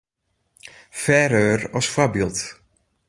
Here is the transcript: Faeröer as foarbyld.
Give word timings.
Faeröer 1.01 1.61
as 1.77 1.87
foarbyld. 1.93 2.37